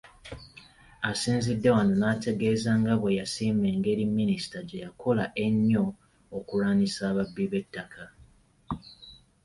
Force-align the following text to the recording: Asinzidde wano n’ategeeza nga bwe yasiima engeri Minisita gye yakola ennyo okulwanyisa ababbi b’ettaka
Asinzidde 1.11 1.69
wano 1.75 1.93
n’ategeeza 2.01 2.71
nga 2.79 2.93
bwe 2.99 3.17
yasiima 3.19 3.65
engeri 3.73 4.03
Minisita 4.19 4.59
gye 4.67 4.77
yakola 4.85 5.23
ennyo 5.45 5.83
okulwanyisa 6.37 7.01
ababbi 7.11 7.45
b’ettaka 7.51 8.03